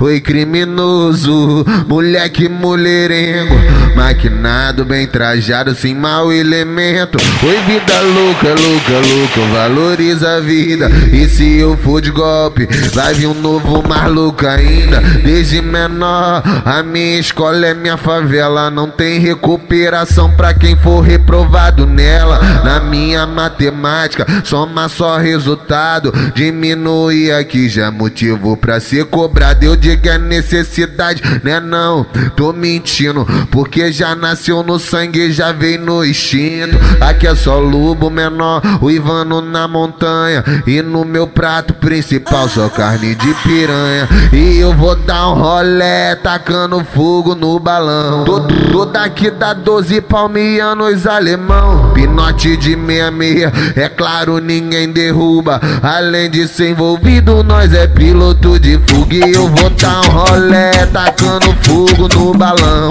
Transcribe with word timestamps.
Oi 0.00 0.20
criminoso, 0.20 1.64
moleque 1.86 2.48
mulherengo 2.48 3.87
Maquinado, 3.98 4.84
bem 4.84 5.08
trajado, 5.08 5.74
sem 5.74 5.92
mau 5.92 6.32
elemento. 6.32 7.18
Oi 7.42 7.56
vida 7.62 8.00
louca, 8.00 8.48
louca, 8.48 8.92
louca, 8.92 9.52
valoriza 9.52 10.36
a 10.36 10.40
vida. 10.40 10.88
E 11.12 11.28
se 11.28 11.58
eu 11.58 11.76
for 11.76 12.00
de 12.00 12.12
golpe, 12.12 12.68
vai 12.94 13.12
vir 13.12 13.26
um 13.26 13.34
novo 13.34 13.82
maluco 13.82 14.46
ainda. 14.46 15.00
Desde 15.00 15.60
menor, 15.60 16.44
a 16.64 16.80
minha 16.84 17.18
escola 17.18 17.66
é 17.66 17.74
minha 17.74 17.96
favela. 17.96 18.70
Não 18.70 18.88
tem 18.88 19.18
recuperação 19.18 20.30
pra 20.30 20.54
quem 20.54 20.76
for 20.76 21.00
reprovado 21.00 21.84
nela. 21.84 22.38
Na 22.62 22.78
minha 22.78 23.26
matemática, 23.26 24.24
soma 24.44 24.88
só 24.88 25.18
resultado. 25.18 26.12
Diminui 26.36 27.32
aqui 27.32 27.68
já 27.68 27.86
é 27.86 27.90
motivo 27.90 28.56
pra 28.56 28.78
ser 28.78 29.06
cobrado. 29.06 29.64
Eu 29.64 29.74
digo 29.74 30.08
é 30.08 30.18
necessidade, 30.18 31.20
né 31.42 31.58
não? 31.58 32.04
Tô 32.36 32.52
mentindo, 32.52 33.26
porque 33.50 33.87
já 33.92 34.14
nasceu 34.14 34.62
no 34.62 34.78
sangue, 34.78 35.32
já 35.32 35.52
veio 35.52 35.80
no 35.80 36.04
instinto. 36.04 36.76
Aqui 37.00 37.26
é 37.26 37.34
só 37.34 37.58
lobo 37.58 38.10
menor, 38.10 38.62
o 38.80 38.90
Ivano 38.90 39.40
na 39.40 39.66
montanha. 39.68 40.44
E 40.66 40.80
no 40.82 41.04
meu 41.04 41.26
prato 41.26 41.74
principal 41.74 42.48
só 42.48 42.68
carne 42.68 43.14
de 43.14 43.34
piranha. 43.42 44.08
E 44.32 44.58
eu 44.58 44.74
vou 44.74 44.94
dar 44.94 45.30
um 45.30 45.34
rolé, 45.34 46.14
tacando 46.14 46.84
fogo 46.84 47.34
no 47.34 47.58
balão. 47.58 48.24
Tô, 48.24 48.40
tô 48.40 48.84
daqui 48.86 49.30
da 49.30 49.52
12 49.52 50.00
palmianos 50.02 51.06
alemão. 51.06 51.92
Pinote 51.92 52.56
de 52.56 52.76
meia 52.76 53.10
meia, 53.10 53.52
é 53.74 53.88
claro, 53.88 54.38
ninguém 54.38 54.90
derruba. 54.90 55.60
Além 55.82 56.30
de 56.30 56.46
ser 56.46 56.70
envolvido, 56.70 57.42
nós 57.42 57.72
é 57.72 57.86
piloto 57.86 58.58
de 58.58 58.78
fuga. 58.86 59.14
E 59.14 59.32
eu 59.32 59.48
vou 59.48 59.70
dar 59.70 60.00
um 60.02 60.10
rolé, 60.10 60.86
tacando 60.86 61.54
fogo 61.62 62.08
no 62.14 62.32
balão. 62.34 62.90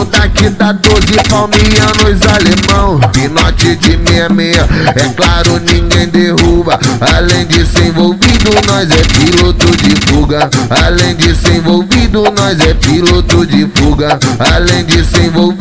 Tô 0.00 0.04
daqui 0.06 0.48
da 0.48 0.72
12 0.72 1.12
palmianos 1.28 2.22
alemão. 2.26 2.98
Pinote 3.12 3.76
de 3.76 3.98
meia 3.98 4.30
meia, 4.30 4.66
é 4.96 5.08
claro, 5.10 5.60
ninguém 5.60 6.08
derruba. 6.08 6.80
Além 7.14 7.46
de 7.46 7.66
ser 7.66 7.88
envolvido, 7.88 8.50
nós 8.66 8.88
é 8.90 9.02
piloto 9.02 9.66
de 9.76 9.94
fuga. 10.06 10.48
Além 10.70 11.14
de 11.16 11.34
ser 11.34 11.56
envolvido, 11.56 12.22
nós 12.34 12.58
é 12.60 12.72
piloto 12.72 13.44
de 13.44 13.68
fuga. 13.74 14.18
Além 14.38 14.86
de 14.86 15.04
ser 15.04 15.26
envolvido. 15.26 15.59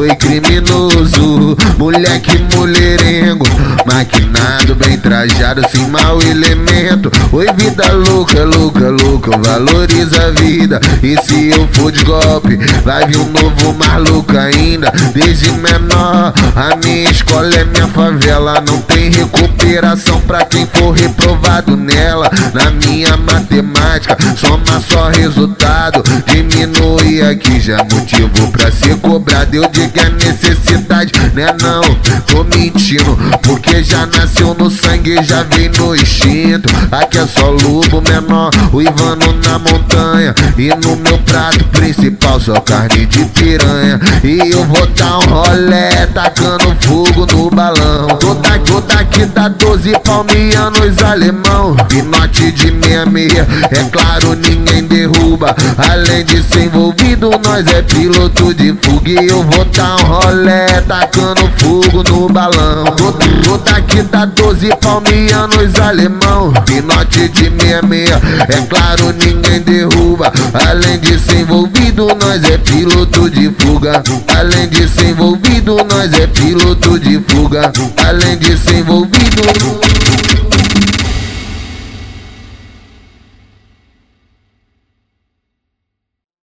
Oi 0.00 0.16
criminoso, 0.16 1.54
moleque 1.76 2.38
mulherengo 2.56 3.44
Maquinado, 3.86 4.74
bem 4.74 4.98
trajado, 4.98 5.62
sem 5.70 5.86
mau 5.88 6.20
elemento. 6.22 7.10
Oi 7.32 7.46
vida 7.56 7.92
louca, 7.92 8.44
louca, 8.44 8.88
louca, 8.90 9.36
valoriza 9.38 10.26
a 10.26 10.30
vida. 10.30 10.80
E 11.02 11.16
se 11.22 11.48
eu 11.50 11.66
for 11.72 11.90
de 11.90 12.04
golpe, 12.04 12.56
vai 12.84 13.06
vir 13.06 13.16
um 13.18 13.30
novo 13.30 13.74
maluco 13.74 14.36
ainda. 14.36 14.92
Desde 15.14 15.50
menor, 15.52 16.32
a 16.54 16.76
minha 16.76 17.10
escola 17.10 17.54
é 17.54 17.64
minha 17.64 17.88
favela. 17.88 18.62
Não 18.66 18.80
tem 18.82 19.10
recuperação 19.10 20.20
pra 20.22 20.44
quem 20.44 20.66
for 20.66 20.92
reprovado 20.92 21.76
nela. 21.76 22.30
Na 22.52 22.70
minha 22.70 23.16
matemática, 23.16 24.16
soma 24.36 24.80
só 24.88 25.08
resultado. 25.08 26.02
Diminui 26.26 27.22
aqui 27.22 27.60
já 27.60 27.78
motivo 27.78 28.52
pra 28.52 28.70
ser 28.70 28.96
cobrado. 28.96 29.56
Eu 29.56 29.68
digo 29.90 30.06
é 30.06 30.10
necessidade, 30.10 31.12
né 31.34 31.54
não? 31.60 31.82
Tô 32.26 32.44
mentindo, 32.44 33.16
porque 33.42 33.82
já 33.82 34.06
nasceu 34.06 34.54
no 34.54 34.70
sangue, 34.70 35.22
já 35.22 35.42
veio 35.44 35.70
no 35.78 35.94
instinto. 35.94 36.68
Aqui 36.90 37.18
é 37.18 37.26
só 37.26 37.50
lobo 37.50 38.00
menor, 38.00 38.50
o 38.72 38.80
Ivano 38.80 39.32
na 39.44 39.58
montanha. 39.58 40.34
E 40.56 40.68
no 40.84 40.96
meu 40.96 41.18
prato 41.18 41.64
principal 41.66 42.38
só 42.40 42.60
carne 42.60 43.06
de 43.06 43.24
piranha. 43.26 43.98
E 44.22 44.50
eu 44.50 44.64
vou 44.64 44.86
dar 44.88 45.18
um 45.18 45.26
rolé, 45.26 46.06
tacando 46.06 46.76
fogo 46.80 47.26
no 47.32 47.50
balão. 47.50 48.08
Tô 48.18 48.34
daqui, 48.34 48.70
tô 48.70 48.80
daqui 48.80 49.24
da 49.26 49.48
12 49.48 49.92
palmianos 50.04 51.02
alemão. 51.02 51.74
Pinote 51.88 52.52
de 52.52 52.70
meia 52.70 53.06
meia, 53.06 53.46
é 53.70 53.84
claro, 53.90 54.34
ninguém 54.34 54.84
derruba. 54.84 55.54
Além 55.78 56.24
de 56.24 56.42
ser 56.42 56.64
envolvido, 56.64 57.30
nós 57.44 57.66
é 57.68 57.82
piloto 57.82 58.52
de 58.54 58.74
fuga. 58.82 59.10
E 59.10 59.26
eu 59.26 59.42
vou 59.42 59.64
dar 59.64 59.96
um 59.96 60.06
rolé, 60.06 60.66
tacando 60.82 61.50
fogo 61.58 62.02
no 62.02 62.28
balão. 62.28 62.84
Tô, 62.96 63.12
tô 63.42 63.58
daqui 63.58 64.02
da 64.02 64.24
12 64.24 64.68
palmianos 64.80 65.74
alemão. 65.80 66.52
Pinote 66.66 67.28
de 67.28 67.50
meia 67.50 67.82
meia, 67.82 68.20
é 68.48 68.60
claro, 68.66 69.12
ninguém 69.12 69.60
derruba. 69.60 70.32
Além 70.52 70.98
de 70.98 71.18
ser 71.18 71.40
envolvido, 71.40 72.08
nós 72.20 72.42
é 72.44 72.58
piloto 72.58 73.30
de 73.30 73.50
fuga. 73.58 74.02
Além 74.36 74.68
de 74.68 74.88
ser 74.88 75.10
envolvido, 75.10 75.76
nós 75.88 76.12
é 76.12 76.26
piloto 76.26 76.98
de 76.98 77.20
fuga. 77.28 77.72
Além 78.04 78.36
de 78.38 78.56
ser 78.58 78.78
envolvido. 78.78 79.99